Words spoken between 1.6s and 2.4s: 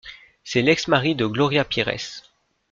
Pires.